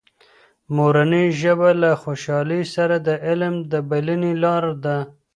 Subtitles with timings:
[0.75, 4.97] مورنۍ ژبه له خوشحالۍ سره د علم د بلنې لاره ده.